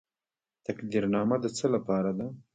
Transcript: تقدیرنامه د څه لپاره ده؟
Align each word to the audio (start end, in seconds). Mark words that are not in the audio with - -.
تقدیرنامه 0.67 1.35
د 1.43 1.45
څه 1.57 1.65
لپاره 1.75 2.11
ده؟ 2.17 2.27